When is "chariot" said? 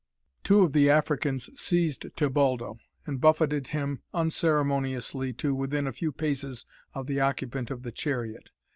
7.91-8.49